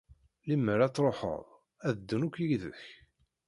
[0.47, 1.43] Lemmer ad truḥeḍ,
[1.87, 2.81] ad ddun akk yid-k.